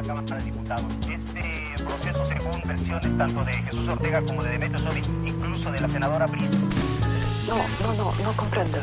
[0.00, 0.86] la Cámara de Diputados.
[1.10, 5.88] Este proceso, según versiones tanto de Jesús Ortega como de Demetrio Sodi, incluso de la
[5.88, 6.58] senadora Brito.
[7.46, 8.82] No, no, no, no comprendo.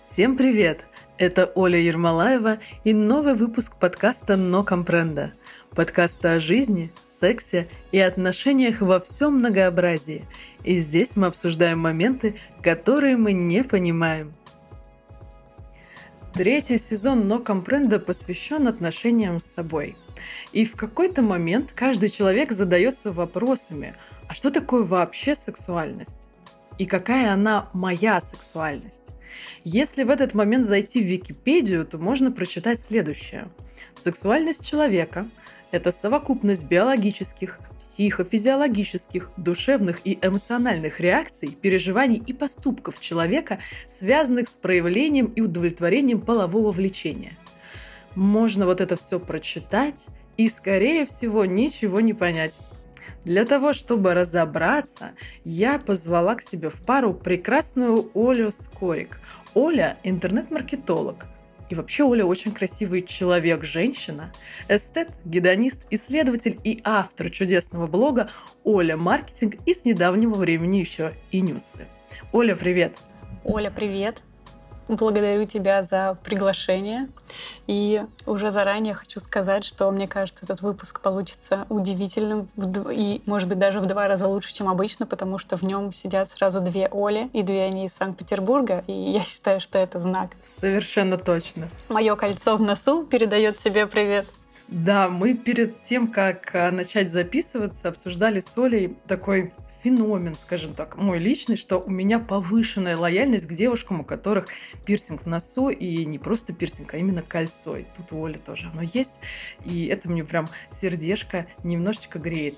[0.00, 0.86] Всем привет!
[1.18, 5.34] Это Оля Ермолаева и новый выпуск подкаста «Но компренда».
[5.74, 10.26] Подкаста о жизни, сексе и отношениях во всем многообразии.
[10.64, 14.32] И здесь мы обсуждаем моменты, которые мы не понимаем.
[16.32, 19.96] Третий сезон «Но компренда» посвящен отношениям с собой.
[20.52, 23.94] И в какой-то момент каждый человек задается вопросами,
[24.28, 26.28] а что такое вообще сексуальность?
[26.78, 29.10] И какая она моя сексуальность?
[29.64, 33.48] Если в этот момент зайти в Википедию, то можно прочитать следующее.
[33.96, 35.28] Сексуальность человека
[35.70, 45.26] это совокупность биологических, психофизиологических, душевных и эмоциональных реакций, переживаний и поступков человека, связанных с проявлением
[45.26, 47.36] и удовлетворением полового влечения.
[48.14, 50.06] Можно вот это все прочитать
[50.36, 52.58] и, скорее всего, ничего не понять.
[53.24, 55.12] Для того, чтобы разобраться,
[55.44, 59.20] я позвала к себе в пару прекрасную Олю Скорик.
[59.54, 61.26] Оля– интернет-маркетолог–
[61.70, 64.32] и вообще Оля очень красивый человек, женщина,
[64.68, 68.30] эстет, гедонист, исследователь и автор чудесного блога
[68.64, 71.86] Оля Маркетинг и с недавнего времени еще и Нюцы.
[72.32, 72.98] Оля, привет!
[73.44, 74.20] Оля, привет!
[74.90, 77.08] Благодарю тебя за приглашение.
[77.68, 82.48] И уже заранее хочу сказать, что мне кажется, этот выпуск получится удивительным
[82.90, 86.28] и, может быть, даже в два раза лучше, чем обычно, потому что в нем сидят
[86.28, 90.30] сразу две Оли, и две они из Санкт-Петербурга, и я считаю, что это знак.
[90.40, 91.68] Совершенно точно.
[91.88, 94.26] Мое кольцо в носу передает тебе привет.
[94.66, 99.52] Да, мы перед тем, как а, начать записываться, обсуждали с Олей такой
[99.82, 104.46] феномен, скажем так, мой личный, что у меня повышенная лояльность к девушкам, у которых
[104.84, 107.76] пирсинг в носу, и не просто пирсинг, а именно кольцо.
[107.76, 109.16] И тут у Оли тоже оно есть,
[109.64, 112.54] и это мне прям сердечко немножечко греет.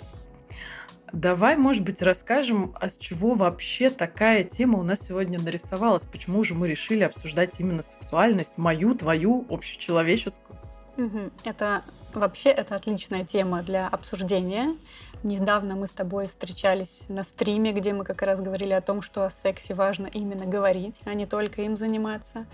[1.12, 6.06] Давай, может быть, расскажем, а с чего вообще такая тема у нас сегодня нарисовалась?
[6.06, 10.58] Почему же мы решили обсуждать именно сексуальность, мою, твою, общечеловеческую?
[11.44, 11.82] Это
[12.14, 14.74] вообще это отличная тема для обсуждения.
[15.22, 19.24] Недавно мы с тобой встречались на стриме, где мы как раз говорили о том, что
[19.24, 22.46] о сексе важно именно говорить, а не только им заниматься.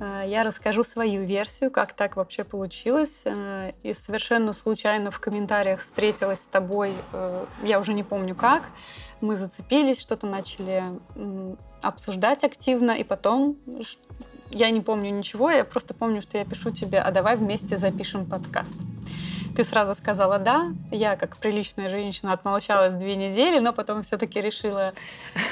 [0.00, 3.20] Э, я расскажу свою версию, как так вообще получилось.
[3.24, 8.64] Э, и совершенно случайно в комментариях встретилась с тобой, э, я уже не помню как.
[9.20, 10.84] Мы зацепились, что-то начали
[11.82, 13.56] обсуждать активно, и потом
[14.50, 18.26] я не помню ничего, я просто помню, что я пишу тебе, а давай вместе запишем
[18.26, 18.76] подкаст.
[19.56, 20.72] Ты сразу сказала «да».
[20.92, 24.92] Я, как приличная женщина, отмолчалась две недели, но потом все таки решила...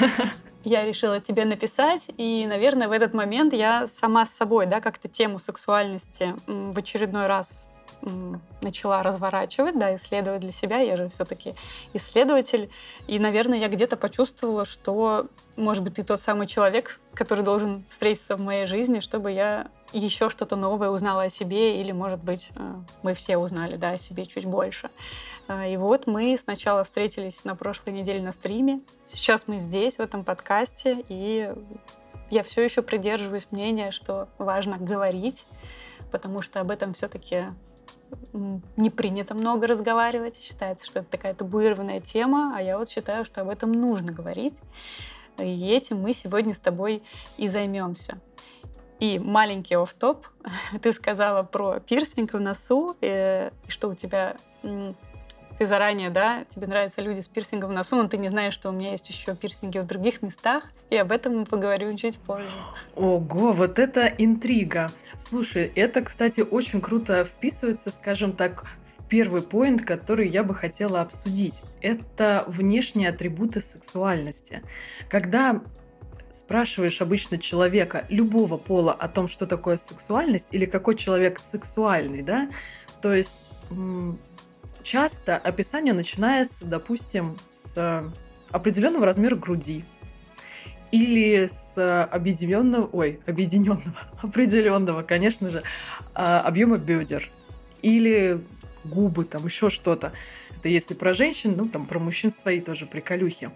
[0.65, 5.07] Я решила тебе написать, и, наверное, в этот момент я сама с собой, да, как-то
[5.07, 7.69] тему сексуальности в очередной раз
[8.61, 10.79] начала разворачивать, да, исследовать для себя.
[10.81, 11.55] Я же все-таки
[11.93, 12.71] исследователь.
[13.07, 15.27] И, наверное, я где-то почувствовала, что,
[15.57, 20.31] может быть, ты тот самый человек, который должен встретиться в моей жизни, чтобы я еще
[20.31, 24.27] что-то новое узнала о себе, или, может быть, э, мы все узнали, да, о себе
[24.27, 24.91] чуть больше.
[25.49, 28.81] Э, и вот мы сначала встретились на прошлой неделе на стриме.
[29.07, 31.53] Сейчас мы здесь, в этом подкасте, и
[32.31, 35.45] я все еще придерживаюсь мнения, что важно говорить,
[36.11, 37.45] потому что об этом все-таки
[38.33, 43.41] не принято много разговаривать, считается, что это такая табуированная тема, а я вот считаю, что
[43.41, 44.56] об этом нужно говорить.
[45.39, 47.03] И этим мы сегодня с тобой
[47.37, 48.19] и займемся.
[48.99, 50.27] И маленький оф-топ.
[50.83, 54.37] Ты сказала про пирсинг в носу, и, и что у тебя
[55.59, 58.71] ты заранее, да, тебе нравятся люди с пирсингом в носу, но ты не знаешь, что
[58.71, 62.50] у меня есть еще пирсинги в других местах, и об этом мы поговорим чуть позже.
[62.94, 64.91] Ого, вот это интрига.
[65.19, 68.66] Слушай, это, кстати, очень круто вписывается, скажем так,
[68.99, 71.62] в первый поинт, который я бы хотела обсудить.
[71.81, 74.62] Это внешние атрибуты сексуальности.
[75.09, 75.62] Когда
[76.31, 82.51] спрашиваешь обычно человека любого пола о том, что такое сексуальность, или какой человек сексуальный, да,
[83.01, 83.54] то есть
[84.86, 88.09] часто описание начинается, допустим, с
[88.53, 89.84] определенного размера груди
[90.92, 95.65] или с объединенного, ой, объединенного, определенного, конечно же,
[96.15, 97.28] а, объема бедер
[97.83, 98.41] или
[98.84, 100.12] губы, там еще что-то.
[100.56, 103.50] Это если про женщин, ну там про мужчин свои тоже приколюхи.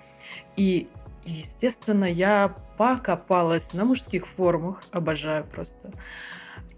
[0.57, 0.89] И
[1.25, 5.93] естественно, я покопалась на мужских форумах, обожаю просто.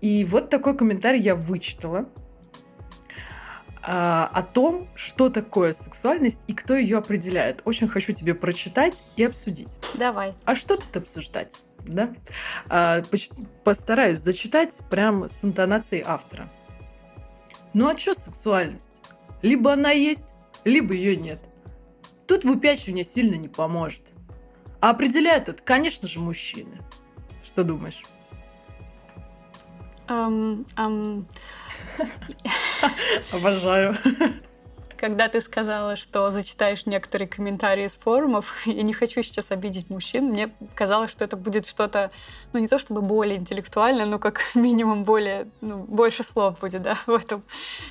[0.02, 2.06] И вот такой комментарий я вычитала
[3.82, 7.62] а, о том, что такое сексуальность и кто ее определяет.
[7.64, 9.76] Очень хочу тебе прочитать и обсудить.
[9.94, 10.34] Давай.
[10.44, 11.60] А что тут обсуждать?
[11.80, 12.14] Да?
[12.68, 13.02] А,
[13.64, 16.48] постараюсь зачитать прям с интонацией автора.
[17.74, 18.90] Ну а что сексуальность?
[19.40, 20.26] Либо она есть,
[20.64, 21.40] либо ее нет.
[22.28, 24.02] Тут выпячивание сильно не поможет.
[24.80, 26.78] А определяют это, конечно же, мужчины.
[27.44, 28.02] Что думаешь?
[30.08, 31.24] Um, um...
[33.32, 33.96] Обожаю.
[35.02, 40.26] Когда ты сказала, что зачитаешь некоторые комментарии из форумов, я не хочу сейчас обидеть мужчин,
[40.26, 42.12] мне казалось, что это будет что-то,
[42.52, 46.98] ну не то чтобы более интеллектуальное, но как минимум более, ну, больше слов будет, да,
[47.06, 47.42] в этом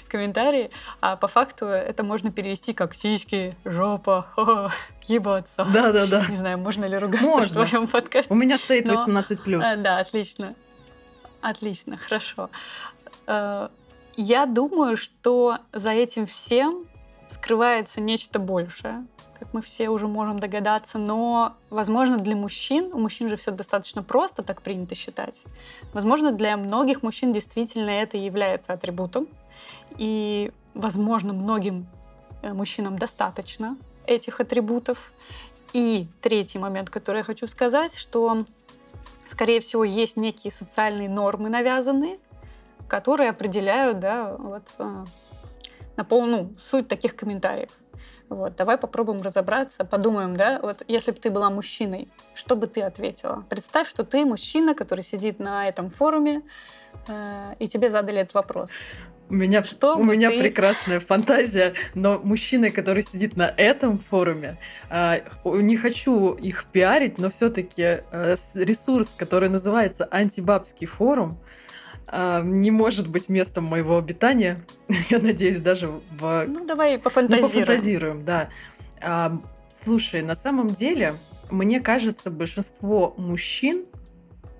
[0.07, 0.71] комментарии.
[1.01, 4.69] А по факту это можно перевести как сиськи, жопа, о,
[5.03, 5.67] ебаться.
[5.73, 6.25] Да, да, да.
[6.27, 7.65] Не знаю, можно ли ругаться можно.
[7.65, 8.33] в твоем подкасте.
[8.33, 9.61] У меня стоит 18 плюс.
[9.65, 10.55] А, да, отлично.
[11.41, 12.49] Отлично, хорошо.
[14.23, 16.85] Я думаю, что за этим всем
[17.27, 19.07] скрывается нечто большее,
[19.39, 24.03] как мы все уже можем догадаться, но, возможно, для мужчин, у мужчин же все достаточно
[24.03, 25.43] просто, так принято считать,
[25.91, 29.27] возможно, для многих мужчин действительно это является атрибутом,
[29.97, 31.87] и, возможно, многим
[32.43, 33.75] э, мужчинам достаточно
[34.05, 35.11] этих атрибутов.
[35.73, 38.45] И третий момент, который я хочу сказать, что
[39.27, 42.17] скорее всего, есть некие социальные нормы навязанные,
[42.91, 45.05] которые определяют, да, вот, э,
[45.95, 47.69] на полную ну, суть таких комментариев.
[48.27, 52.81] Вот, давай попробуем разобраться, подумаем, да, вот если бы ты была мужчиной, что бы ты
[52.81, 53.45] ответила?
[53.49, 56.41] Представь, что ты мужчина, который сидит на этом форуме,
[57.07, 58.69] э, и тебе задали этот вопрос.
[59.29, 60.39] У меня, что у меня ты...
[60.41, 64.57] прекрасная фантазия, но мужчина, который сидит на этом форуме,
[64.89, 71.70] э, не хочу их пиарить, но все-таки э, ресурс, который называется антибабский форум, э,
[72.43, 74.57] не может быть местом моего обитания.
[75.09, 76.45] Я надеюсь, даже в...
[76.47, 77.51] Ну, давай пофантазируем.
[77.51, 78.49] Ну, пофантазируем, да.
[79.01, 79.29] Э,
[79.69, 81.13] слушай, на самом деле,
[81.49, 83.85] мне кажется, большинство мужчин,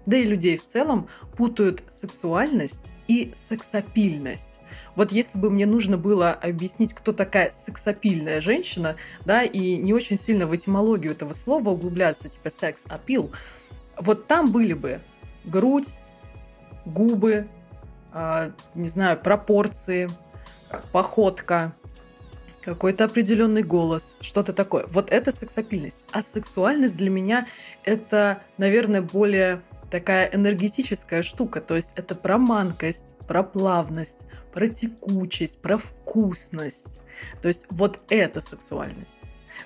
[0.05, 4.59] да и людей в целом, путают сексуальность и сексапильность.
[4.95, 10.17] Вот если бы мне нужно было объяснить, кто такая сексапильная женщина, да, и не очень
[10.17, 13.31] сильно в этимологию этого слова углубляться, типа секс-апил,
[13.97, 14.99] вот там были бы
[15.45, 15.99] грудь,
[16.85, 17.47] губы,
[18.13, 20.09] э, не знаю, пропорции,
[20.91, 21.73] походка,
[22.61, 24.85] какой-то определенный голос, что-то такое.
[24.87, 25.97] Вот это сексапильность.
[26.11, 27.47] А сексуальность для меня
[27.83, 31.59] это, наверное, более такая энергетическая штука.
[31.59, 37.01] То есть это про манкость, про плавность, про текучесть, про вкусность.
[37.41, 39.17] То есть вот это сексуальность.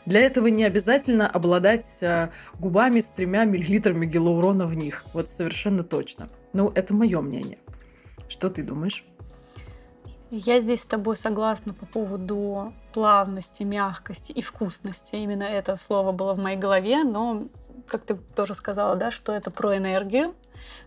[0.06, 2.30] Для этого не обязательно обладать э,
[2.60, 5.06] губами с тремя миллилитрами гиалурона в них.
[5.14, 6.30] Вот совершенно точно.
[6.56, 7.58] Ну, это мое мнение.
[8.30, 9.06] Что ты думаешь?
[10.32, 15.18] Я здесь с тобой согласна по поводу плавности, мягкости и вкусности.
[15.18, 17.50] Именно это слово было в моей голове, но,
[17.88, 20.34] как ты тоже сказала, да, что это про энергию.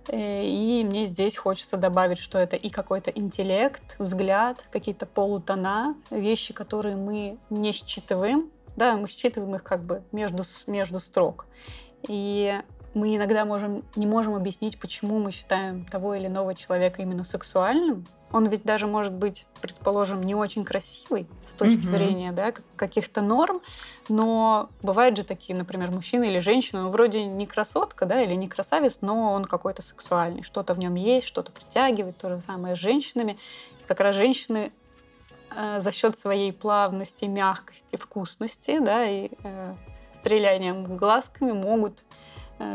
[0.09, 6.55] Э, и мне здесь хочется добавить, что это и какой-то интеллект, взгляд, какие-то полутона, вещи,
[6.55, 8.51] которые мы не считываем.
[8.77, 11.45] Да, мы считываем их как бы между, между строк.
[12.09, 12.59] И
[12.99, 18.05] мы иногда можем, не можем объяснить, почему мы считаем того или иного человека именно сексуальным.
[18.31, 21.91] Он ведь даже может быть, предположим, не очень красивый с точки mm-hmm.
[21.91, 23.63] зрения да, каких-то норм,
[24.11, 28.49] но бывают же такие, например, мужчины или женщины, ну, вроде не красотка, да, или не
[28.49, 32.79] красавец, но он какой-то сексуальный, что-то в нем есть, что-то притягивает, то же самое с
[32.79, 33.39] женщинами.
[33.81, 34.73] И как раз женщины
[35.57, 39.75] э, за счет своей плавности, мягкости, вкусности, да, и э,
[40.21, 42.05] стрелянием глазками могут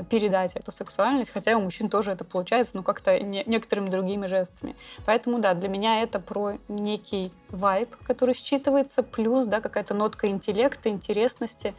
[0.09, 4.75] передать эту сексуальность, хотя у мужчин тоже это получается, но как-то не, некоторыми другими жестами.
[5.05, 10.89] Поэтому, да, для меня это про некий вайб, который считывается, плюс, да, какая-то нотка интеллекта,
[10.89, 11.73] интересности,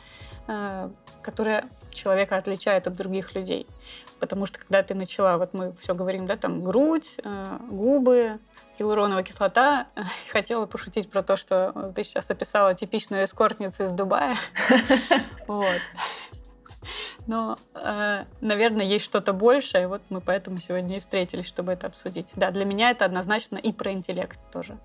[0.47, 0.91] э,
[1.23, 3.67] которая человека отличает от других людей.
[4.21, 8.39] Потому что когда ты начала, вот мы все говорим, да, там грудь, э, губы,
[8.79, 9.87] гиалуроновая кислота.
[10.33, 14.37] Хотела пошутить про то, что ты сейчас описала типичную эскортницу из Дубая.
[15.47, 15.81] Вот.
[17.27, 21.87] Но, э, наверное, есть что-то большее, и вот мы поэтому сегодня и встретились, чтобы это
[21.87, 22.29] обсудить.
[22.37, 24.77] Да, для меня это однозначно и про интеллект тоже.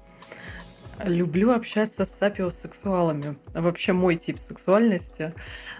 [1.04, 3.38] Люблю общаться с сапиосексуалами.
[3.54, 5.34] Вообще мой тип сексуальности.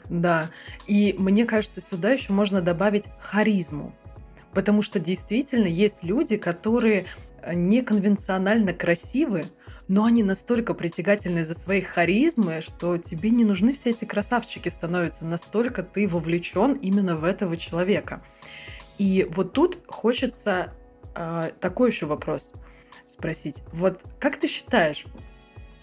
[0.10, 0.50] Да.
[0.88, 3.94] И мне кажется, сюда еще можно добавить харизму.
[4.54, 7.06] Потому что действительно есть люди, которые
[7.54, 9.46] неконвенционально красивы,
[9.90, 15.26] но они настолько притягательны за своей харизмы, что тебе не нужны все эти красавчики становятся,
[15.26, 18.22] настолько ты вовлечен именно в этого человека.
[19.00, 20.74] И вот тут хочется
[21.16, 22.54] э, такой еще вопрос
[23.08, 23.64] спросить.
[23.74, 25.06] Вот как ты считаешь,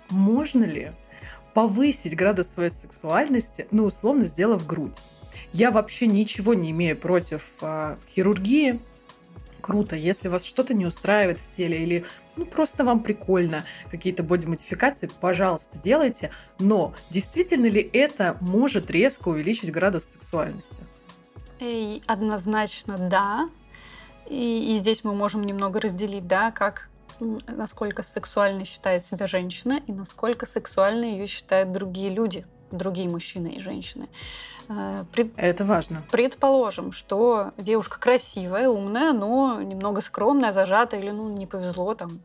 [0.08, 0.92] можно ли
[1.52, 4.96] повысить градус своей сексуальности, ну, условно, сделав грудь?
[5.52, 8.78] Я вообще ничего не имею против э, хирургии,
[9.60, 9.96] круто.
[9.96, 12.04] Если вас что-то не устраивает в теле или
[12.36, 16.30] ну просто вам прикольно, какие-то боди-модификации, пожалуйста, делайте.
[16.58, 20.82] Но действительно ли это может резко увеличить градус сексуальности?
[21.60, 23.48] И однозначно да.
[24.28, 26.88] И, и здесь мы можем немного разделить, да, как
[27.20, 33.60] насколько сексуальной считает себя женщина и насколько сексуальной ее считают другие люди, другие мужчины и
[33.60, 34.08] женщины.
[34.68, 35.32] Э, пред...
[35.36, 36.02] Это важно.
[36.10, 42.20] Предположим, что девушка красивая, умная, но немного скромная, зажатая, или ну не повезло, там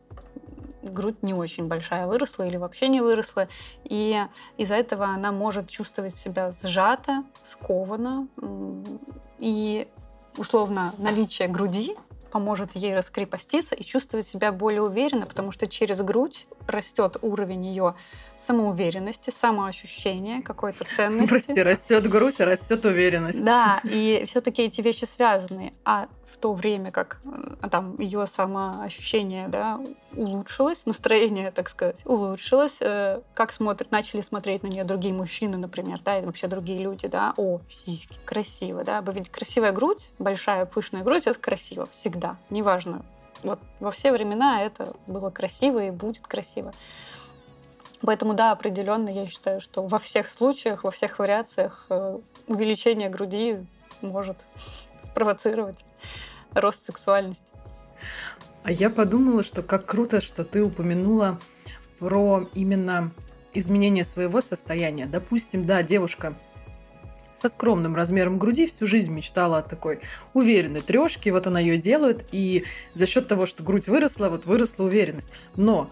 [0.82, 3.48] грудь не очень большая выросла или вообще не выросла.
[3.84, 4.20] И
[4.56, 8.28] из-за этого она может чувствовать себя сжато, сковано.
[9.38, 9.88] И
[10.36, 11.96] условно наличие груди
[12.30, 17.94] поможет ей раскрепоститься и чувствовать себя более уверенно, потому что через грудь растет уровень ее
[18.46, 21.28] самоуверенности, самоощущения, какой-то ценности.
[21.28, 23.44] Прости, растет грудь, а растет уверенность.
[23.44, 25.72] Да, и все-таки эти вещи связаны.
[25.84, 29.80] А в то время как э, там ее самоощущение да,
[30.16, 36.00] улучшилось, настроение, так сказать, улучшилось, э, как смотрят, начали смотреть на нее другие мужчины, например,
[36.02, 41.02] да, и вообще другие люди, да, о, сиськи, красиво, да, ведь красивая грудь, большая пышная
[41.02, 43.04] грудь, это красиво всегда, неважно.
[43.42, 46.72] Вот во все времена это было красиво и будет красиво.
[48.04, 52.18] Поэтому, да, определенно я считаю, что во всех случаях, во всех вариациях э,
[52.48, 53.64] увеличение груди
[54.00, 54.44] может
[55.02, 55.84] спровоцировать
[56.52, 57.52] рост сексуальности.
[58.64, 61.38] А я подумала, что как круто, что ты упомянула
[61.98, 63.12] про именно
[63.54, 65.06] изменение своего состояния.
[65.06, 66.34] Допустим, да, девушка
[67.34, 70.00] со скромным размером груди всю жизнь мечтала о такой
[70.32, 74.84] уверенной трешке, вот она ее делает, и за счет того, что грудь выросла, вот выросла
[74.84, 75.30] уверенность.
[75.56, 75.90] Но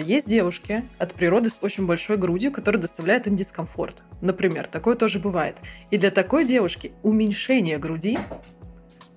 [0.00, 4.02] есть девушки от природы с очень большой грудью, которые доставляют им дискомфорт.
[4.20, 5.56] Например, такое тоже бывает.
[5.90, 8.18] И для такой девушки уменьшение груди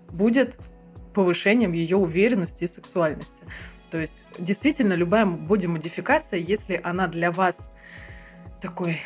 [0.09, 0.57] будет
[1.13, 3.43] повышением ее уверенности и сексуальности.
[3.91, 7.71] То есть действительно любая боди-модификация, если она для вас
[8.61, 8.99] такой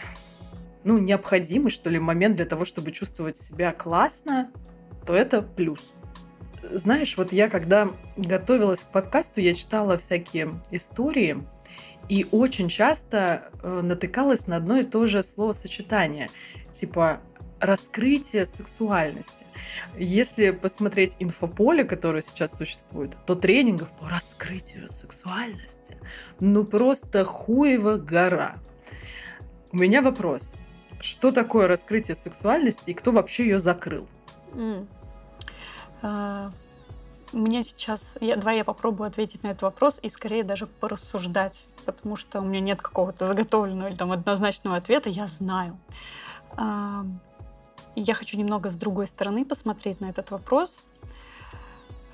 [0.84, 4.50] ну, необходимый, что ли, момент для того, чтобы чувствовать себя классно,
[5.06, 5.94] то это плюс.
[6.64, 11.38] Знаешь, вот я когда готовилась к подкасту, я читала всякие истории,
[12.08, 16.30] и очень часто э, натыкалась на одно и то же словосочетание.
[16.74, 17.22] Типа
[17.60, 19.46] раскрытие сексуальности.
[19.98, 25.98] Если посмотреть инфополе, которое сейчас существует, то тренингов по раскрытию сексуальности,
[26.40, 28.56] ну просто хуева гора.
[29.72, 30.56] У меня вопрос
[31.02, 34.08] что такое раскрытие сексуальности и кто вообще ее закрыл?
[34.54, 34.88] Mm.
[36.02, 36.52] Uh,
[37.32, 38.14] мне сейчас...
[38.22, 42.46] Я, давай я попробую ответить на этот вопрос и скорее даже порассуждать, потому что у
[42.46, 45.10] меня нет какого-то заготовленного или там однозначного ответа.
[45.10, 45.78] Я знаю.
[46.56, 47.06] Uh,
[47.96, 50.84] я хочу немного с другой стороны посмотреть на этот вопрос.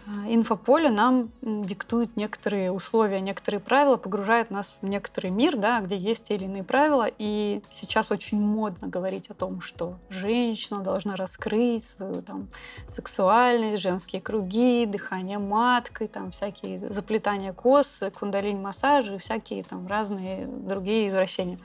[0.08, 5.98] А, инфополе нам диктует некоторые условия, некоторые правила, погружает нас в некоторый мир, да, где
[5.98, 7.08] есть те или иные правила.
[7.18, 12.50] И сейчас очень модно говорить о том, что женщина должна раскрыть свою там,
[12.90, 21.60] сексуальность, женские круги, дыхание маткой, там, всякие заплетания кос, кундалинь-массажи, всякие там разные другие извращения.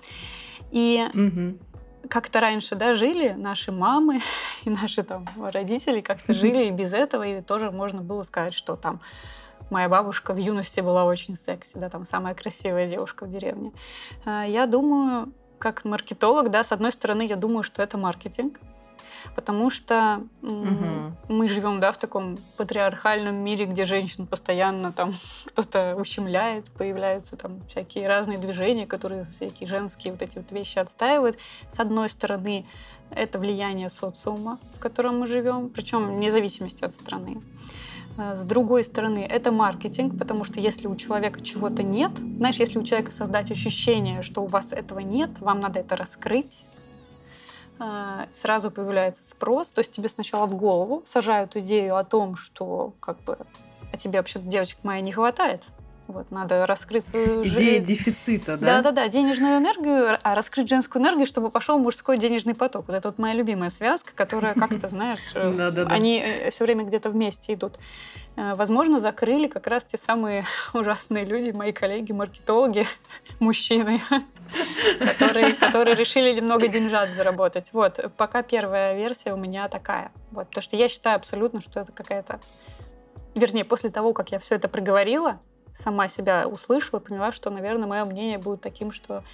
[0.70, 1.58] И угу
[2.10, 4.20] как-то раньше, да, жили наши мамы
[4.64, 8.76] и наши там родители как-то жили и без этого, и тоже можно было сказать, что
[8.76, 9.00] там
[9.70, 13.72] моя бабушка в юности была очень секси, да, там самая красивая девушка в деревне.
[14.24, 18.60] А, я думаю, как маркетолог, да, с одной стороны, я думаю, что это маркетинг,
[19.34, 21.14] потому что угу.
[21.28, 25.12] мы живем, да, в таком патриархальном мире, где женщин постоянно там
[25.46, 31.38] кто-то ущемляет, появляются там всякие разные движения, которые всякие женские вот эти вот вещи отстаивают.
[31.72, 32.66] С одной стороны,
[33.10, 37.40] это влияние социума, в котором мы живем, причем вне зависимости от страны.
[38.16, 42.78] А с другой стороны, это маркетинг, потому что если у человека чего-то нет, знаешь, если
[42.78, 46.64] у человека создать ощущение, что у вас этого нет, вам надо это раскрыть,
[48.34, 53.18] сразу появляется спрос, то есть тебе сначала в голову сажают идею о том, что как
[53.20, 53.38] бы
[53.92, 55.62] а тебе вообще-то девочек моя не хватает.
[56.06, 57.84] Вот, надо раскрыть свою Идея жен...
[57.84, 58.82] дефицита, да?
[58.82, 62.88] Да-да-да, денежную энергию, а раскрыть женскую энергию, чтобы пошел мужской денежный поток.
[62.88, 67.10] Вот это вот моя любимая связка, которая как-то, знаешь, э, они э, все время где-то
[67.10, 67.78] вместе идут.
[68.34, 70.44] Э, возможно, закрыли как раз те самые
[70.74, 72.88] ужасные люди, мои коллеги, маркетологи,
[73.40, 74.00] мужчины,
[75.60, 77.70] которые, решили немного деньжат заработать.
[77.72, 80.12] Вот, пока первая версия у меня такая.
[80.30, 82.40] Вот, потому что я считаю абсолютно, что это какая-то...
[83.34, 85.40] Вернее, после того, как я все это проговорила,
[85.74, 89.24] сама себя услышала, поняла, что, наверное, мое мнение будет таким, что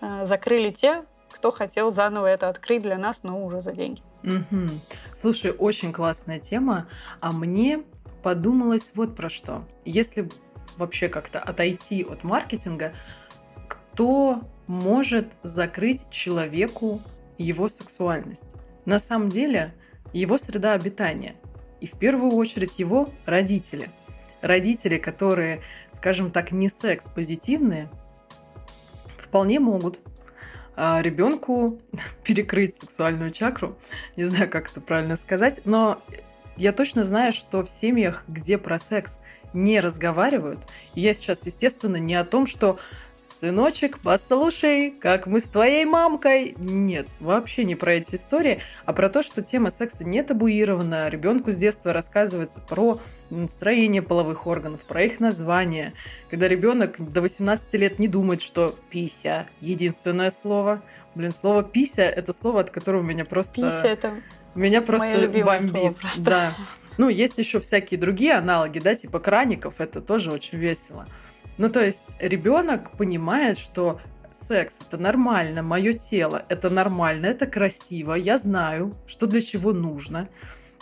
[0.00, 4.02] э, закрыли те, кто хотел заново это открыть для нас, но уже за деньги.
[4.24, 4.68] Угу.
[5.14, 6.86] Слушай, очень классная тема.
[7.20, 7.82] А мне
[8.22, 9.64] подумалось вот про что.
[9.84, 10.28] Если
[10.76, 12.92] вообще как-то отойти от маркетинга,
[13.96, 17.00] кто может закрыть человеку
[17.38, 18.54] его сексуальность?
[18.84, 19.72] На самом деле,
[20.12, 21.34] его среда обитания.
[21.80, 23.88] И в первую очередь его родители.
[24.42, 27.88] Родители, которые, скажем так, не секс-позитивные,
[29.16, 30.00] вполне могут
[30.76, 31.80] а, ребенку
[32.22, 33.78] перекрыть сексуальную чакру.
[34.14, 36.02] Не знаю, как это правильно сказать, но
[36.58, 39.18] я точно знаю, что в семьях, где про секс
[39.54, 40.60] не разговаривают,
[40.94, 42.78] я сейчас, естественно, не о том, что
[43.30, 46.54] сыночек, послушай, как мы с твоей мамкой.
[46.58, 51.08] Нет, вообще не про эти истории, а про то, что тема секса не табуирована.
[51.08, 52.98] Ребенку с детства рассказывается про
[53.48, 55.92] строение половых органов, про их название.
[56.30, 60.82] Когда ребенок до 18 лет не думает, что пися единственное слово.
[61.14, 63.54] Блин, слово пися это слово, от которого меня просто...
[63.54, 64.14] Пися это
[64.54, 65.98] меня просто бомбит.
[65.98, 66.20] Просто.
[66.20, 66.54] Да.
[66.98, 71.06] Ну, есть еще всякие другие аналоги, да, типа краников, это тоже очень весело.
[71.58, 74.00] Ну, то есть ребенок понимает, что
[74.32, 80.28] секс это нормально, мое тело это нормально, это красиво, я знаю, что для чего нужно.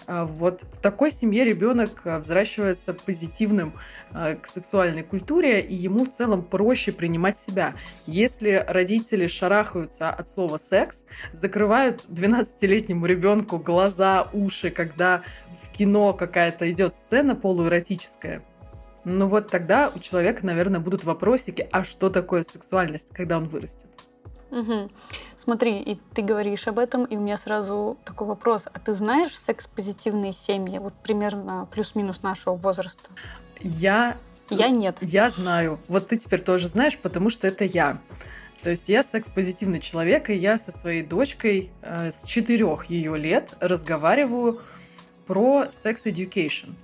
[0.07, 3.73] А вот в такой семье ребенок а, взращивается позитивным
[4.13, 7.75] а, к сексуальной культуре, и ему в целом проще принимать себя.
[8.07, 15.23] Если родители шарахаются от слова секс, закрывают 12-летнему ребенку глаза, уши, когда
[15.63, 18.43] в кино какая-то идет сцена полуэротическая,
[19.05, 23.89] ну вот тогда у человека, наверное, будут вопросики, а что такое сексуальность, когда он вырастет?
[24.51, 24.91] Угу.
[25.37, 28.65] Смотри, и ты говоришь об этом, и у меня сразу такой вопрос.
[28.73, 33.11] А ты знаешь секс-позитивные семьи, вот примерно плюс-минус нашего возраста?
[33.61, 34.17] Я...
[34.51, 34.99] Я нет.
[35.01, 35.81] Я знаю.
[35.89, 37.99] Вот ты теперь тоже знаешь, потому что это я.
[38.63, 43.55] То есть я секс-позитивный человек, и я со своей дочкой э, с четырех ее лет
[43.61, 44.63] разговариваю
[45.27, 46.75] про секс-education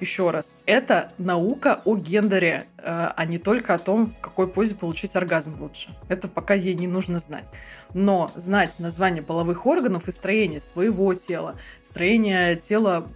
[0.00, 4.74] еще раз, это наука о гендере, э, а не только о том, в какой позе
[4.74, 5.94] получить оргазм лучше.
[6.08, 7.46] Это пока ей не нужно знать.
[7.94, 13.08] Но знать название половых органов и строение своего тела, строение тела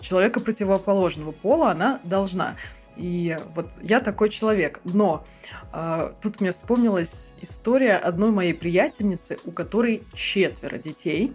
[0.00, 2.56] человека противоположного пола она должна.
[2.96, 4.80] И вот я такой человек.
[4.84, 5.24] Но
[5.72, 11.32] э, тут мне вспомнилась история одной моей приятельницы, у которой четверо детей.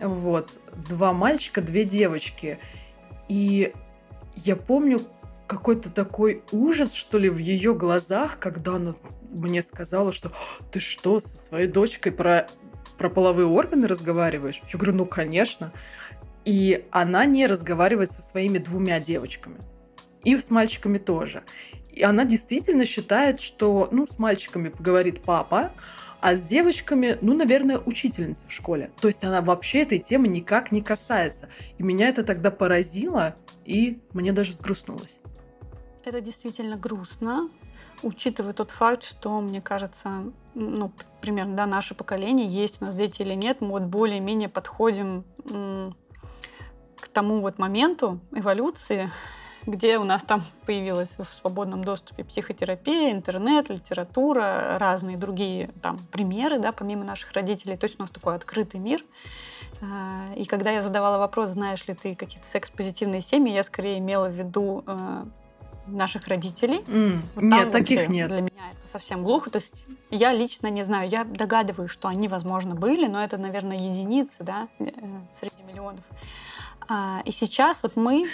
[0.00, 0.50] Вот,
[0.88, 2.58] два мальчика, две девочки.
[3.28, 3.72] И
[4.44, 5.00] я помню
[5.46, 8.94] какой-то такой ужас, что ли, в ее глазах, когда она
[9.30, 10.32] мне сказала, что
[10.70, 12.46] ты что, со своей дочкой про,
[12.96, 14.60] про половые органы разговариваешь?
[14.72, 15.72] Я говорю, ну, конечно.
[16.44, 19.58] И она не разговаривает со своими двумя девочками.
[20.24, 21.42] И с мальчиками тоже.
[21.92, 25.72] И она действительно считает, что, ну, с мальчиками поговорит папа,
[26.20, 28.90] а с девочками, ну, наверное, учительница в школе.
[29.00, 31.48] То есть она вообще этой темы никак не касается.
[31.78, 35.18] И меня это тогда поразило, и мне даже взгрустнулось.
[36.04, 37.50] Это действительно грустно,
[38.02, 43.22] учитывая тот факт, что, мне кажется, ну, примерно, да, наше поколение, есть у нас дети
[43.22, 45.24] или нет, мы вот более-менее подходим
[47.00, 49.10] к тому вот моменту эволюции,
[49.66, 56.58] где у нас там появилась в свободном доступе психотерапия, интернет, литература, разные другие там примеры,
[56.58, 57.76] да, помимо наших родителей.
[57.76, 59.04] То есть у нас такой открытый мир.
[59.80, 64.28] А, и когда я задавала вопрос, знаешь ли ты какие-то секс-позитивные семьи, я скорее имела
[64.28, 65.24] в виду э,
[65.86, 66.80] наших родителей.
[66.86, 68.28] Mm, вот нет, таких нет.
[68.28, 69.50] Для меня это совсем глухо.
[69.50, 73.76] То есть я лично не знаю, я догадываюсь, что они, возможно, были, но это, наверное,
[73.76, 74.84] единицы, да, э,
[75.40, 76.04] среди миллионов.
[76.88, 78.26] А, и сейчас вот мы...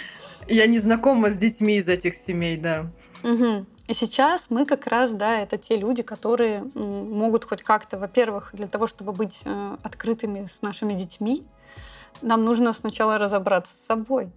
[0.47, 2.87] Я не знакома с детьми из этих семей, да.
[3.23, 3.65] Угу.
[3.87, 8.67] И сейчас мы как раз, да, это те люди, которые могут хоть как-то, во-первых, для
[8.67, 11.43] того, чтобы быть э, открытыми с нашими детьми,
[12.21, 14.31] нам нужно сначала разобраться с собой.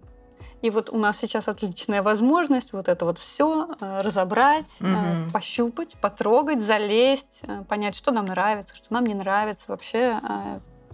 [0.61, 5.31] И вот у нас сейчас отличная возможность вот это вот все э, разобрать, угу.
[5.31, 10.19] пощупать, потрогать, залезть, понять, что нам нравится, что нам не нравится, вообще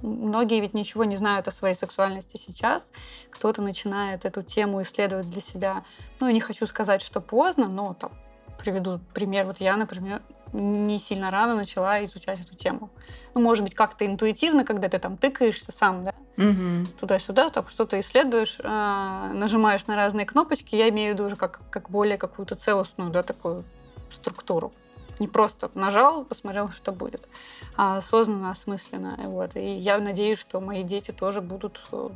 [0.06, 2.88] Многие ведь ничего не знают о своей сексуальности сейчас.
[3.32, 5.84] Кто-то начинает эту тему исследовать для себя.
[6.20, 8.12] Ну, не хочу сказать, что поздно, но там
[8.60, 9.46] приведу пример.
[9.46, 10.22] Вот я, например,
[10.54, 12.90] не сильно рано начала изучать эту тему.
[13.34, 16.86] Ну, может быть, как-то интуитивно, когда ты там тыкаешься сам, да, угу.
[17.00, 20.76] туда-сюда, там что-то исследуешь, э, нажимаешь на разные кнопочки.
[20.76, 23.64] Я имею в виду уже как, как более какую-то целостную, да, такую
[24.12, 24.72] структуру.
[25.20, 27.28] Не просто нажал, посмотрел, что будет,
[27.76, 29.18] а осознанно, осмысленно.
[29.24, 29.56] Вот.
[29.56, 32.10] И я надеюсь, что мои дети тоже будут э,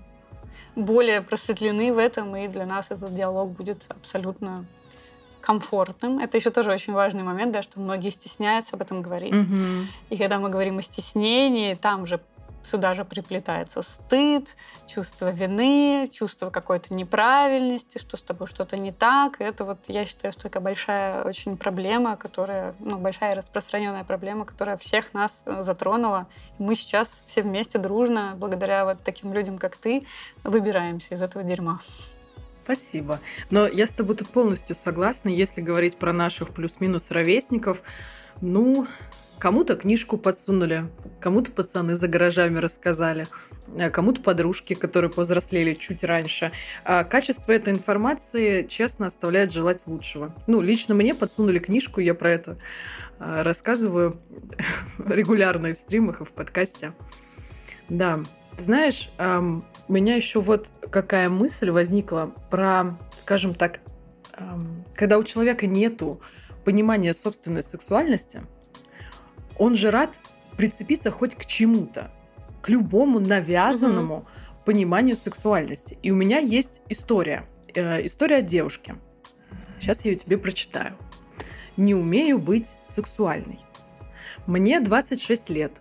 [0.75, 4.65] более просветлены в этом, и для нас этот диалог будет абсолютно
[5.41, 6.19] комфортным.
[6.19, 9.33] Это еще тоже очень важный момент, да, что многие стесняются об этом говорить.
[9.33, 9.85] Mm-hmm.
[10.09, 12.19] И когда мы говорим о стеснении, там же
[12.63, 14.56] сюда же приплетается стыд,
[14.88, 19.41] чувство вины, чувство какой-то неправильности, что с тобой что-то не так.
[19.41, 24.78] Это вот, я считаю, что такая большая очень проблема, которая, ну, большая распространенная проблема, которая
[24.78, 26.28] всех нас э, затронула.
[26.58, 30.06] Мы сейчас все вместе дружно, благодаря вот таким людям, как ты,
[30.43, 31.80] выбираемся из этого дерьма.
[32.63, 33.19] Спасибо.
[33.50, 37.82] Но я с тобой тут полностью согласна, если говорить про наших плюс-минус ровесников.
[38.41, 38.86] Ну,
[39.39, 40.89] Кому-то книжку подсунули,
[41.21, 43.25] кому-то пацаны за гаражами рассказали,
[43.78, 46.52] а кому-то подружки, которые повзрослели чуть раньше.
[46.84, 50.36] А качество этой информации, честно, оставляет желать лучшего.
[50.47, 52.58] Ну, лично мне подсунули книжку, я про это
[53.17, 54.19] а, рассказываю
[55.08, 56.91] регулярно и в стримах, и в подкасте.
[57.88, 58.19] Да,
[58.58, 63.80] знаешь, у меня еще вот какая мысль возникла про, скажем так,
[64.95, 66.19] когда у человека нету
[66.65, 68.41] понимания собственной сексуальности–
[69.60, 70.10] он же рад
[70.58, 72.12] прицепиться хоть к чему-то,
[72.62, 74.26] к любому навязанному угу.
[74.65, 76.00] пониманию сексуальности.
[76.02, 77.45] И у меня есть история.
[77.76, 78.95] Э, история от девушки.
[79.80, 80.95] Сейчас я ее тебе прочитаю.
[81.78, 83.60] Не умею быть сексуальной.
[84.48, 85.74] Мне 26 лет.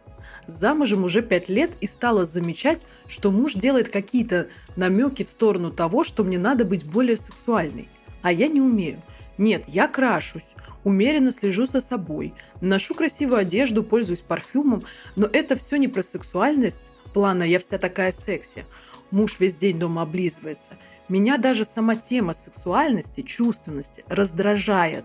[0.46, 6.04] Замужем уже 5 лет и стала замечать, что муж делает какие-то намеки в сторону того,
[6.04, 7.88] что мне надо быть более сексуальной.
[8.22, 9.02] А я не умею.
[9.36, 10.50] Нет, я крашусь,
[10.88, 14.84] умеренно слежу за собой, ношу красивую одежду, пользуюсь парфюмом,
[15.16, 18.64] но это все не про сексуальность, плана «я вся такая секси».
[19.10, 20.72] Муж весь день дома облизывается.
[21.08, 25.04] Меня даже сама тема сексуальности, чувственности раздражает.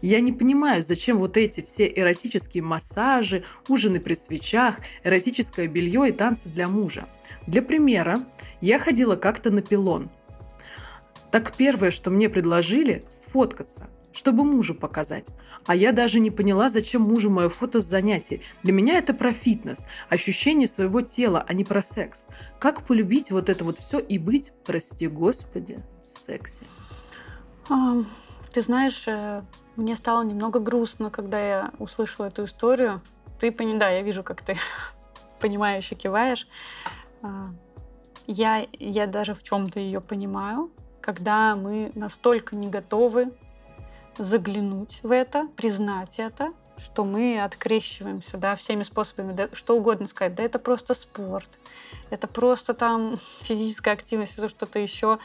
[0.00, 6.12] Я не понимаю, зачем вот эти все эротические массажи, ужины при свечах, эротическое белье и
[6.12, 7.06] танцы для мужа.
[7.48, 8.20] Для примера,
[8.60, 10.08] я ходила как-то на пилон.
[11.32, 15.26] Так первое, что мне предложили, сфоткаться– чтобы мужу показать.
[15.66, 18.42] А я даже не поняла, зачем мужу мое фото с занятий.
[18.62, 22.26] Для меня это про фитнес, ощущение своего тела, а не про секс.
[22.58, 26.64] Как полюбить вот это вот все и быть, прости господи, секси?
[27.68, 27.98] А,
[28.52, 29.42] ты знаешь, э,
[29.76, 33.00] мне стало немного грустно, когда я услышала эту историю.
[33.38, 34.56] Ты пони, да, я вижу, как ты
[35.40, 36.48] понимаешь и киваешь.
[37.22, 37.50] А,
[38.26, 40.70] я, я даже в чем-то ее понимаю,
[41.00, 43.32] когда мы настолько не готовы
[44.20, 50.34] заглянуть в это, признать это, что мы открещиваемся, да, всеми способами, да, что угодно сказать,
[50.34, 51.48] да, это просто спорт,
[52.08, 55.18] это просто там физическая активность, это что-то еще.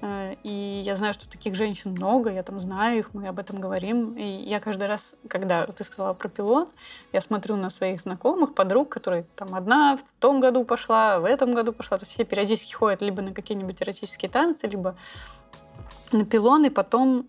[0.00, 3.60] Э, и я знаю, что таких женщин много, я там знаю их, мы об этом
[3.60, 4.16] говорим.
[4.16, 6.70] И я каждый раз, когда ты сказала про пилот,
[7.12, 11.54] я смотрю на своих знакомых, подруг, которые там одна в том году пошла, в этом
[11.54, 14.96] году пошла, то есть все периодически ходят либо на какие-нибудь эротические танцы, либо
[16.12, 17.26] на пилон, и потом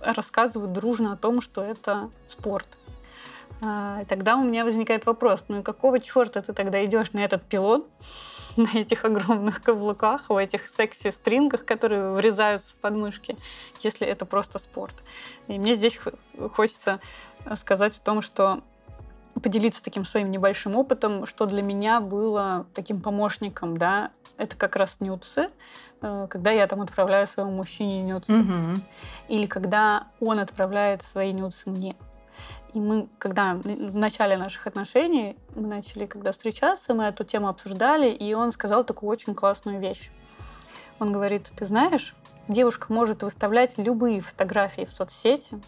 [0.00, 2.68] рассказывают дружно о том, что это спорт.
[3.62, 7.24] А, и тогда у меня возникает вопрос, ну и какого черта ты тогда идешь на
[7.24, 7.84] этот пилон,
[8.56, 13.36] на этих огромных каблуках, в этих секси-стрингах, которые врезаются в подмышки,
[13.82, 14.94] если это просто спорт.
[15.48, 15.98] И мне здесь
[16.52, 17.00] хочется
[17.58, 18.62] сказать о том, что
[19.42, 24.96] поделиться таким своим небольшим опытом, что для меня было таким помощником, да, это как раз
[25.00, 25.48] нюцы,
[26.28, 28.80] когда я там отправляю своему мужчине нюцы, угу.
[29.28, 31.94] или когда он отправляет свои нюцы мне.
[32.72, 38.08] И мы, когда в начале наших отношений, мы начали, когда встречаться, мы эту тему обсуждали,
[38.08, 40.10] и он сказал такую очень классную вещь.
[40.98, 42.14] Он говорит, ты знаешь,
[42.48, 45.60] девушка может выставлять любые фотографии в соцсети,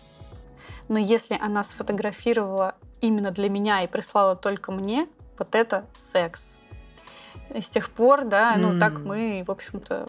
[0.88, 5.06] но если она сфотографировала именно для меня и прислала только мне,
[5.38, 6.42] вот это секс.
[7.54, 8.58] И с тех пор, да, mm.
[8.58, 10.08] ну так мы, в общем-то,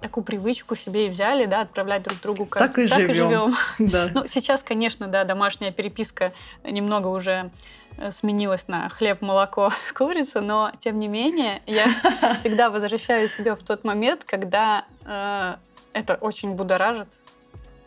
[0.00, 3.54] такую привычку себе и взяли, да, отправлять друг другу как так и так живем.
[3.78, 4.10] Да.
[4.12, 6.32] Ну, сейчас, конечно, да, домашняя переписка
[6.64, 7.50] немного уже
[7.96, 11.86] э, сменилась на хлеб, молоко, курица, но тем не менее я
[12.40, 15.54] всегда возвращаю себя в тот момент, когда э,
[15.92, 17.08] это очень будоражит.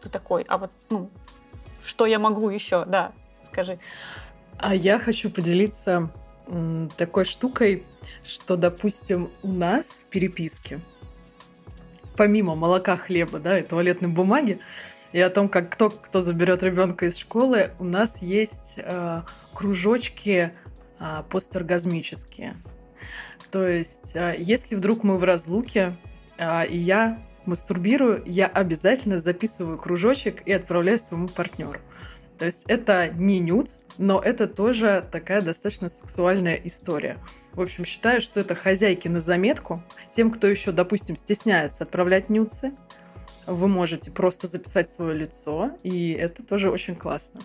[0.01, 1.09] Ты такой, а вот, ну,
[1.83, 3.11] что я могу еще, да,
[3.51, 3.79] скажи.
[4.57, 6.09] А я хочу поделиться
[6.97, 7.83] такой штукой,
[8.23, 10.79] что, допустим, у нас в переписке,
[12.19, 14.59] помимо молока, хлеба, да, и туалетной бумаги,
[15.13, 19.21] и о том, как кто, кто заберет ребенка из школы, у нас есть э,
[19.53, 20.51] кружочки
[20.99, 22.57] э, посторгазмические.
[23.51, 25.95] То есть, э, если вдруг мы в разлуке,
[26.37, 31.79] э, и я мастурбирую, я обязательно записываю кружочек и отправляю своему партнеру.
[32.37, 37.17] То есть это не нюц, но это тоже такая достаточно сексуальная история.
[37.59, 39.83] В общем, считаю, что это хозяйки на заметку.
[40.11, 42.71] Тем, кто еще, допустим, стесняется отправлять нюцы,
[43.47, 47.41] вы можете просто записать свое лицо, и это тоже очень классно.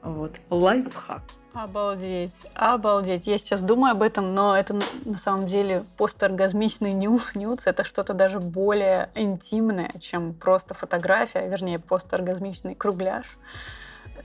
[0.00, 0.32] Вот.
[0.48, 1.20] Лайфхак.
[1.52, 3.26] Обалдеть, обалдеть.
[3.26, 7.60] Я сейчас думаю об этом, но это на самом деле посторгазмичный ню, нюц.
[7.66, 13.26] Это что-то даже более интимное, чем просто фотография, вернее, посторгазмичный кругляш.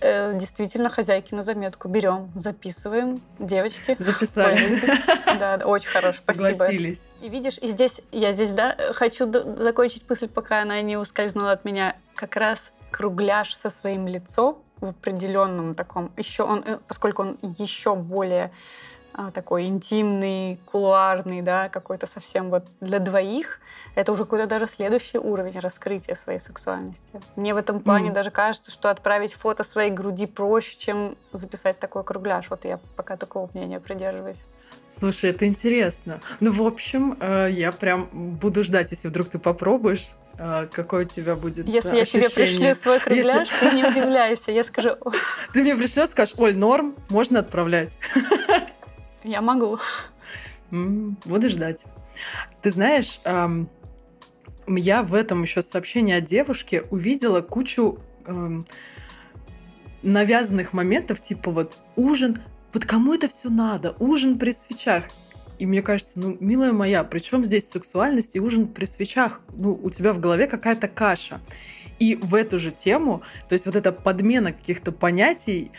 [0.02, 1.88] Э, действительно, хозяйки на заметку.
[1.88, 3.22] Берем, записываем.
[3.40, 3.96] Девочки.
[4.00, 4.82] Записали.
[5.40, 6.50] Да, очень хорошо, спасибо.
[6.50, 7.12] Согласились.
[7.22, 11.66] И видишь, и здесь, я здесь, да, хочу закончить мысль, пока она не ускользнула от
[11.66, 11.96] меня.
[12.16, 12.60] Как раз
[12.92, 18.52] кругляш со своим лицом в определенном таком, еще он, э, поскольку он еще более
[19.34, 23.60] такой интимный, кулуарный, да, какой-то совсем вот для двоих,
[23.95, 27.19] это уже какой-то даже следующий уровень раскрытия своей сексуальности.
[27.36, 28.13] Мне в этом плане mm.
[28.13, 32.49] даже кажется, что отправить фото своей груди проще, чем записать такой кругляш.
[32.49, 34.39] Вот я пока такого мнения придерживаюсь.
[34.97, 36.19] Слушай, это интересно.
[36.39, 40.08] Ну, в общем, э, я прям буду ждать, если вдруг ты попробуешь.
[40.38, 42.23] А, какой у тебя будет Если ощущение.
[42.23, 43.69] я тебе пришлю свой кругляш, Если...
[43.69, 44.97] ты не удивляйся, я скажу...
[45.54, 47.95] Ты мне пришлешь, скажешь, Оль, норм, можно отправлять.
[49.26, 49.80] Я могу.
[50.70, 51.84] Буду ждать.
[52.62, 53.20] Ты знаешь,
[54.68, 58.00] я в этом еще сообщении от девушки увидела кучу
[60.04, 62.38] навязанных моментов, типа вот ужин,
[62.72, 65.06] вот кому это все надо, ужин при свечах.
[65.58, 69.42] И мне кажется, ну, милая моя, при чем здесь сексуальность и ужин при свечах?
[69.56, 71.42] Ну, у тебя в голове какая-то каша.
[71.98, 75.72] И в эту же тему, то есть вот эта подмена каких-то понятий,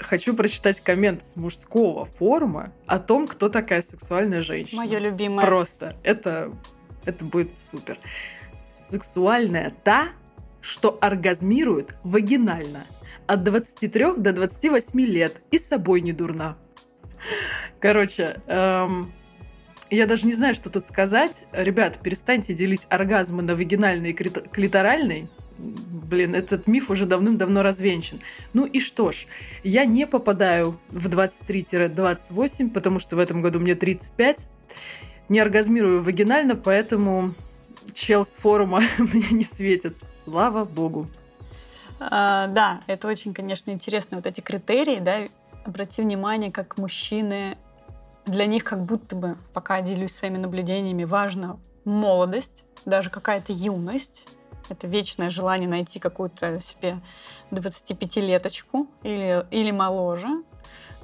[0.00, 4.82] хочу прочитать коммент с мужского форума о том, кто такая сексуальная женщина.
[4.82, 5.46] Моя любимая.
[5.46, 5.96] Просто.
[6.02, 6.52] Это,
[7.04, 7.98] это будет супер.
[8.72, 10.08] Сексуальная та,
[10.60, 12.84] что оргазмирует вагинально
[13.26, 16.56] от 23 до 28 лет и с собой не дурна.
[17.78, 19.12] Короче, эм,
[19.90, 21.44] я даже не знаю, что тут сказать.
[21.52, 25.28] Ребят, перестаньте делить оргазмы на вагинальный и клиторальный.
[25.60, 28.20] Блин, этот миф уже давным-давно развенчан.
[28.52, 29.26] Ну и что ж,
[29.62, 34.46] я не попадаю в 23-28, потому что в этом году мне 35.
[35.28, 37.34] Не оргазмирую вагинально, поэтому
[37.94, 39.96] чел с форума мне не светит.
[40.24, 41.06] Слава богу.
[42.00, 45.18] А, да, это очень, конечно, интересно, вот эти критерии, да,
[45.64, 47.58] обрати внимание, как мужчины,
[48.26, 54.26] для них как будто бы, пока делюсь своими наблюдениями, важна молодость, даже какая-то юность.
[54.70, 57.00] Это вечное желание найти какую-то себе
[57.50, 60.42] 25-леточку или, или моложе.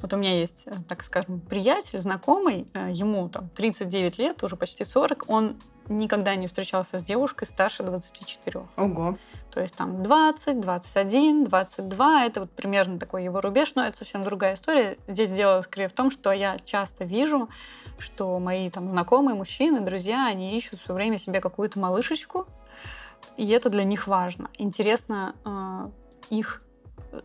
[0.03, 4.85] Вот у меня есть, так скажем, приятель, знакомый, э, ему там 39 лет, уже почти
[4.85, 5.57] 40, он
[5.89, 8.67] никогда не встречался с девушкой старше 24.
[8.77, 9.19] Ого.
[9.51, 14.23] То есть там 20, 21, 22, это вот примерно такой его рубеж, но это совсем
[14.23, 14.99] другая история.
[15.09, 17.49] Здесь дело скорее в том, что я часто вижу,
[17.99, 22.47] что мои там знакомые мужчины, друзья, они ищут все время себе какую-то малышечку,
[23.37, 24.51] и это для них важно.
[24.59, 25.91] Интересно, э,
[26.31, 26.63] их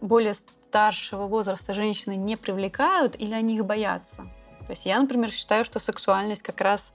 [0.01, 0.35] более
[0.65, 4.27] старшего возраста женщины не привлекают или они их боятся?
[4.65, 6.91] То есть я, например, считаю, что сексуальность как раз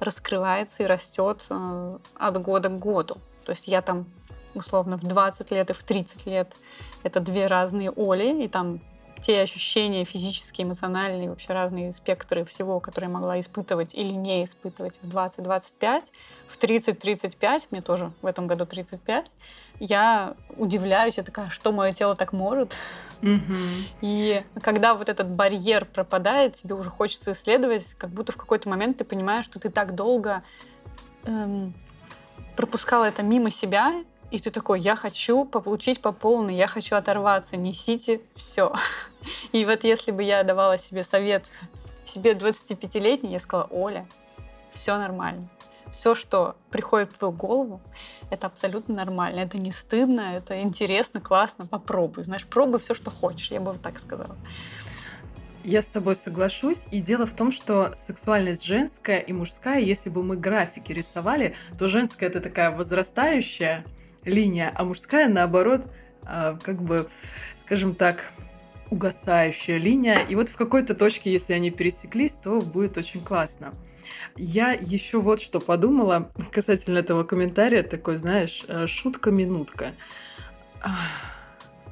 [0.00, 3.18] раскрывается и растет э, от года к году.
[3.44, 4.06] То есть я там
[4.54, 6.56] условно в 20 лет и в 30 лет
[7.02, 8.80] это две разные Оли, и там
[9.22, 14.98] те ощущения физические, эмоциональные, вообще разные спектры всего, которые я могла испытывать или не испытывать
[15.02, 16.04] в 20-25,
[16.48, 19.30] в 30-35, мне тоже в этом году 35,
[19.80, 22.74] я удивляюсь, я такая, что мое тело так может?
[23.22, 23.84] Mm-hmm.
[24.00, 28.98] И когда вот этот барьер пропадает, тебе уже хочется исследовать, как будто в какой-то момент
[28.98, 30.42] ты понимаешь, что ты так долго
[31.24, 31.74] эм,
[32.56, 37.56] пропускала это мимо себя, и ты такой, я хочу получить по полной, я хочу оторваться,
[37.56, 38.72] несите все.
[39.52, 41.44] И вот если бы я давала себе совет
[42.04, 44.06] себе 25-летней, я сказала, Оля,
[44.72, 45.48] все нормально.
[45.92, 47.80] Все, что приходит в твою голову,
[48.30, 49.40] это абсолютно нормально.
[49.40, 51.66] Это не стыдно, это интересно, классно.
[51.66, 52.24] Попробуй.
[52.24, 53.50] Знаешь, пробуй все, что хочешь.
[53.50, 54.36] Я бы вот так сказала.
[55.64, 56.86] Я с тобой соглашусь.
[56.90, 61.88] И дело в том, что сексуальность женская и мужская, если бы мы графики рисовали, то
[61.88, 63.84] женская это такая возрастающая,
[64.24, 65.88] линия, а мужская, наоборот,
[66.24, 67.08] а, как бы,
[67.56, 68.30] скажем так,
[68.90, 70.20] угасающая линия.
[70.20, 73.74] И вот в какой-то точке, если они пересеклись, то будет очень классно.
[74.36, 79.92] Я еще вот что подумала касательно этого комментария, такой, знаешь, э, шутка-минутка.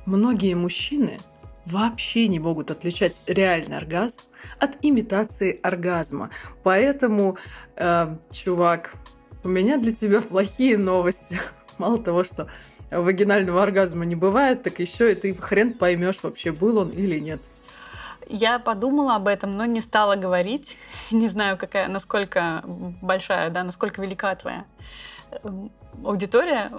[0.07, 1.19] Многие мужчины
[1.65, 4.21] вообще не могут отличать реальный оргазм
[4.61, 6.31] от имитации оргазма.
[6.63, 7.37] Поэтому,
[7.77, 8.95] э, чувак,
[9.43, 11.41] у меня для тебя плохие новости.
[11.79, 12.49] Мало того, что
[12.91, 17.41] вагинального оргазма не бывает, так еще и ты хрен поймешь, вообще был он или нет.
[18.29, 20.77] Я подумала об этом, но не стала говорить.
[21.11, 22.63] Не знаю, какая, насколько
[23.01, 24.65] большая, да, насколько велика твоя
[25.45, 25.71] эм,
[26.05, 26.71] аудитория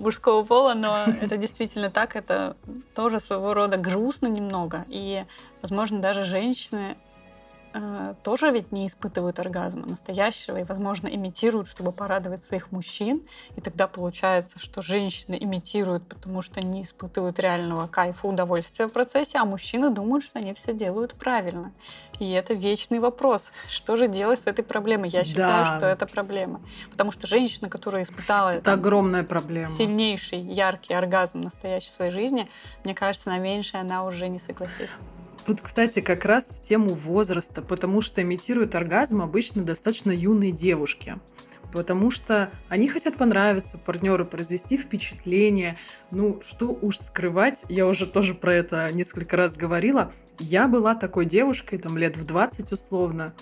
[0.00, 2.56] мужского пола, но это действительно так, это
[2.94, 4.86] тоже своего рода грустно немного.
[4.88, 5.24] И,
[5.60, 6.96] возможно, даже женщины
[7.74, 13.22] э, тоже ведь не испытывают оргазма настоящего и, возможно, имитируют, чтобы порадовать своих мужчин.
[13.56, 19.38] И тогда получается, что женщины имитируют, потому что не испытывают реального кайфа, удовольствия в процессе,
[19.38, 21.72] а мужчины думают, что они все делают правильно.
[22.18, 23.52] И это вечный вопрос.
[23.68, 25.10] Что же делать с этой проблемой?
[25.10, 25.78] Я считаю, Да.
[25.78, 26.60] что это проблема.
[26.90, 29.68] Потому что женщина, которая испытала Это там, огромная проблема.
[29.68, 32.48] сильнейший, яркий оргазм настоящей своей жизни,
[32.84, 34.94] мне кажется, на меньшее она уже не согласится.
[35.46, 41.20] Тут, кстати, как раз в тему возраста, потому что имитируют оргазм обычно достаточно юные девушки.
[41.72, 45.78] Потому что они хотят понравиться партнеру, произвести впечатление.
[46.10, 50.12] Ну, что уж скрывать, я уже тоже про это несколько раз говорила.
[50.40, 53.32] Я была такой девушкой, там лет в 20 условно.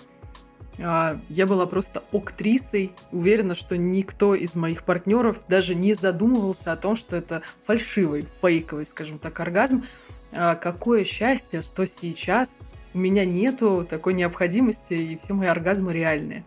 [0.77, 2.91] А, Я была просто актрисой.
[3.11, 8.85] Уверена, что никто из моих партнеров даже не задумывался о том, что это фальшивый, фейковый,
[8.85, 9.85] скажем так, оргазм.
[10.33, 12.57] А, Какое счастье, что сейчас
[12.93, 16.43] у меня нету такой необходимости, и все мои оргазмы реальные.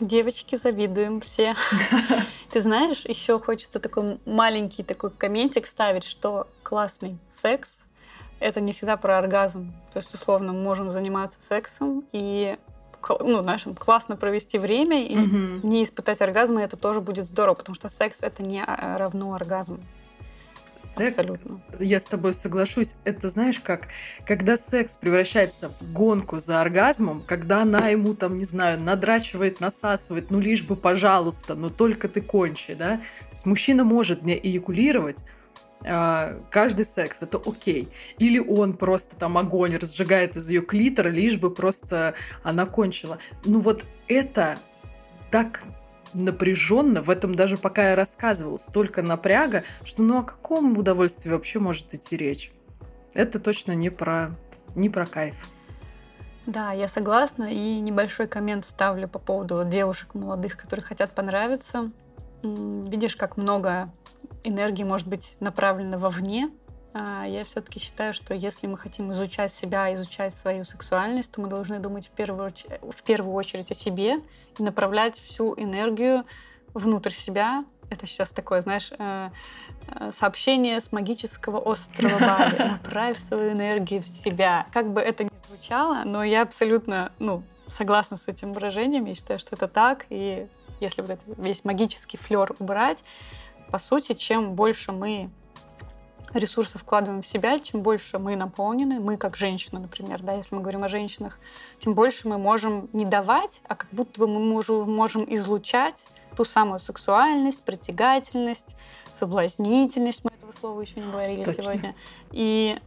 [0.00, 1.56] Девочки, завидуем все.
[2.52, 7.68] Ты знаешь, еще хочется такой маленький такой комментик вставить, что классный секс—
[8.40, 9.72] это не всегда про оргазм.
[9.92, 12.56] То есть, условно, мы можем заниматься сексом и
[13.20, 15.60] ну, знаешь, классно провести время и Мгм.
[15.62, 19.78] не испытать оргазма, это тоже будет здорово, потому что секс— это не а, равно оргазму.
[20.78, 21.60] Секс, Абсолютно.
[21.80, 22.94] я с тобой соглашусь.
[23.04, 23.88] Это знаешь как?
[24.24, 30.30] Когда секс превращается в гонку за оргазмом, когда она ему там, не знаю, надрачивает, насасывает,
[30.30, 32.98] ну лишь бы, пожалуйста, но только ты кончи, да?
[32.98, 35.18] То есть мужчина может не эякулировать,
[35.84, 37.88] а, каждый секс, это окей.
[38.18, 43.18] Или он просто там огонь разжигает из ее клитора, лишь бы просто она кончила.
[43.44, 44.58] Ну вот это
[45.30, 45.62] так
[46.14, 51.58] напряженно, в этом даже пока я рассказывала, столько напряга, что ну о каком удовольствии вообще
[51.58, 52.52] может идти речь?
[53.14, 54.30] Это точно не про,
[54.74, 55.48] не про кайф.
[56.46, 57.52] Да, я согласна.
[57.52, 61.90] И небольшой коммент ставлю по поводу девушек молодых, которые хотят понравиться.
[62.42, 63.92] Видишь, как много
[64.44, 66.50] энергии может быть направлено вовне.
[67.00, 71.48] А Я все-таки считаю, что если мы хотим изучать себя, изучать свою сексуальность, то мы
[71.48, 74.16] должны думать в первую, в первую очередь о себе
[74.58, 76.24] и направлять всю энергию
[76.74, 77.64] внутрь себя.
[77.88, 79.30] Это сейчас такое, знаешь, э,
[79.86, 82.58] э, сообщение с магического острова Бали.
[82.82, 84.66] Направь свою энергию в себя.
[84.72, 89.04] Как бы это ни звучало, но я абсолютно, ну, согласна с этим выражением.
[89.04, 90.06] Я считаю, что это так.
[90.10, 90.48] И
[90.80, 93.04] если вот этот весь магический флер убрать,
[93.70, 95.30] по сути, чем больше мы
[96.34, 100.60] ресурсов вкладываем в себя, чем больше мы наполнены, мы как женщины, например, да, если мы
[100.60, 101.38] говорим о женщинах,
[101.80, 105.96] тем больше мы можем не давать, а как будто бы мы можем излучать
[106.36, 108.76] ту самую сексуальность, притягательность,
[109.18, 110.20] соблазнительность.
[110.22, 111.62] Мы этого слова еще не говорили Точно.
[111.62, 111.94] сегодня.
[112.30, 112.78] И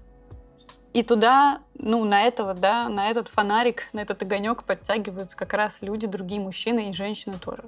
[0.93, 5.77] и туда, ну, на этого, да, на этот фонарик, на этот огонек подтягиваются как раз
[5.79, 7.63] люди, другие мужчины и женщины тоже.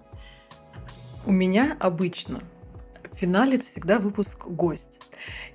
[1.25, 2.41] У меня обычно
[3.23, 4.99] финалит всегда выпуск гость.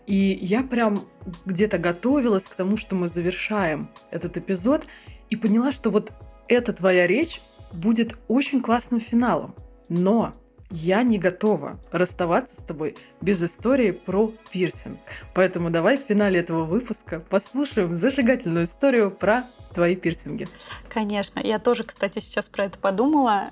[0.06, 1.04] И я прям
[1.44, 4.86] где-то готовилась к тому, что мы завершаем этот эпизод,
[5.28, 6.10] и поняла, что вот
[6.48, 9.54] эта твоя речь будет очень классным финалом.
[9.90, 10.32] Но
[10.70, 14.98] я не готова расставаться с тобой без истории про пирсинг.
[15.34, 20.48] Поэтому давай в финале этого выпуска послушаем зажигательную историю про твои пирсинги.
[20.88, 21.38] Конечно.
[21.40, 23.50] Я тоже, кстати, сейчас про это подумала.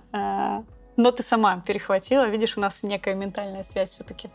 [0.96, 2.28] Э, Но ты сама перехватила.
[2.28, 4.30] Видишь, у нас некая ментальная связь все-таки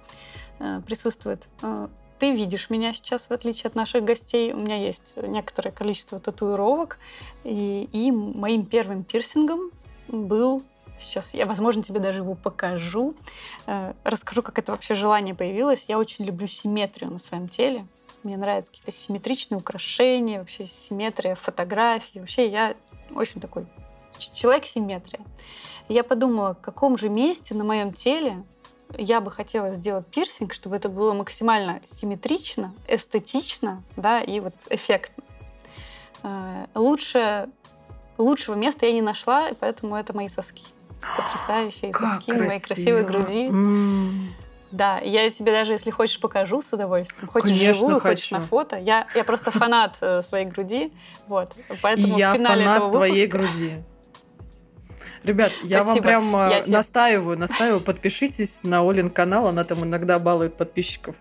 [0.86, 1.48] присутствует.
[1.62, 1.88] Э,
[2.20, 4.54] Ты видишь меня сейчас, в отличие от наших гостей.
[4.54, 6.98] У меня есть некоторое количество татуировок.
[7.44, 9.72] И, и моим первым пирсингом
[10.08, 10.64] был
[11.02, 13.16] Сейчас я, возможно, тебе даже его покажу.
[13.66, 15.86] Э, Расскажу, как это вообще желание появилось.
[15.88, 17.86] Я очень люблю симметрию на своем теле.
[18.24, 22.20] Мне нравятся какие-то симметричные украшения, вообще симметрия фотографий.
[22.20, 22.76] Вообще я
[23.16, 23.66] очень такой
[24.22, 25.22] ч- человек-симметрия.
[25.90, 28.44] И Я подумала, в каком же месте на моем теле
[28.98, 35.24] я бы хотела сделать пирсинг, чтобы это было максимально симметрично, эстетично, да, и вот эффектно.
[36.24, 37.48] Э, Лучше,
[38.18, 40.64] лучшего места я не нашла, и поэтому это мои соски.
[41.18, 43.50] Потрясающие соски на моей красивой груди.
[44.72, 47.28] Да, я тебе даже, если хочешь, покажу с удовольствием.
[47.28, 48.36] Хочешь Конечно, живую, хочешь хочу.
[48.36, 48.78] на фото.
[48.78, 50.94] Я, я просто фанат э, своей груди.
[51.28, 51.52] Вот.
[51.82, 53.74] Поэтому я в финале фанат этого твоей выпуска- груди.
[55.24, 56.04] Ребят, я вам Спасибо.
[56.04, 61.16] прям э, Я настаиваю, настаиваю, подпишитесь на Олин канал, она там иногда балует подписчиков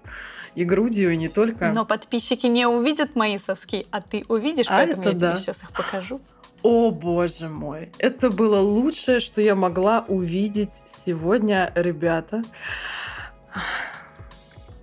[0.55, 1.73] и грудью, и не только.
[1.73, 5.33] Но подписчики не увидят мои соски, а ты увидишь, А поэтому это я да.
[5.33, 6.21] тебе сейчас их покажу.
[6.63, 12.43] О боже мой, это было лучшее, что я могла увидеть сегодня, ребята.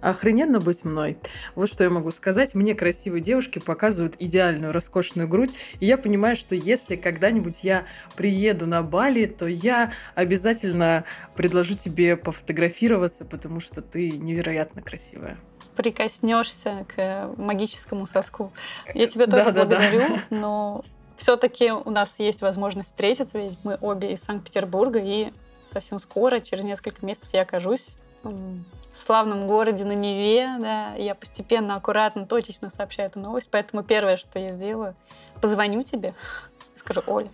[0.07, 1.17] Охрененно быть мной.
[1.53, 2.55] Вот что я могу сказать.
[2.55, 5.53] Мне красивые девушки показывают идеальную, роскошную грудь.
[5.81, 7.83] И я понимаю, что если когда-нибудь я
[8.15, 11.03] приеду на Бали, то я обязательно
[11.35, 15.37] предложу тебе пофотографироваться, потому что ты невероятно красивая
[15.75, 18.51] прикоснешься к магическому соску.
[18.95, 20.21] Я тебя тоже да, благодарю, да, да.
[20.31, 20.85] но
[21.17, 25.31] все-таки у нас есть возможность встретиться, ведь мы обе из Санкт-Петербурга, и
[25.71, 31.75] совсем скоро, через несколько месяцев, я окажусь в славном городе на Неве, да, я постепенно,
[31.75, 34.95] аккуратно, точечно сообщаю эту новость, поэтому первое, что я сделаю,
[35.41, 36.13] позвоню тебе,
[36.75, 37.29] скажу, Оля,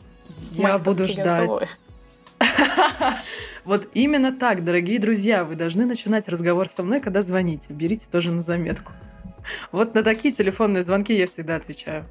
[0.52, 1.50] я буду ждать.
[3.64, 7.68] Вот именно так, дорогие друзья, вы должны начинать разговор со мной, когда звоните.
[7.70, 8.92] Берите тоже на заметку.
[9.72, 12.06] Вот на такие телефонные звонки я всегда отвечаю.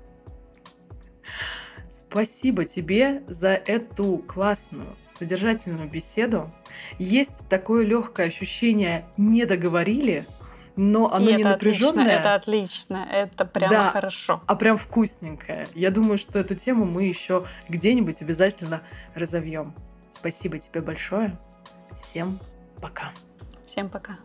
[1.90, 6.50] Спасибо тебе за эту классную, содержательную беседу.
[6.98, 10.24] Есть такое легкое ощущение «не договорили»,
[10.76, 12.18] но оно И не напряженное.
[12.18, 14.42] Это отлично, это прямо да, хорошо.
[14.46, 15.66] А прям вкусненькое.
[15.74, 18.82] Я думаю, что эту тему мы еще где-нибудь обязательно
[19.14, 19.74] разовьем.
[20.10, 21.36] Спасибо тебе большое.
[21.96, 22.38] Всем
[22.80, 23.12] пока.
[23.66, 24.18] Всем пока.